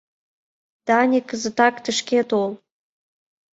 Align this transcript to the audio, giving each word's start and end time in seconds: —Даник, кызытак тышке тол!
—Даник, 0.87 1.25
кызытак 1.29 1.75
тышке 1.83 2.19
тол! 2.29 2.51